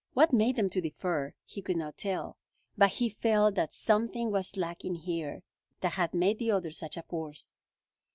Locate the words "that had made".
5.81-6.39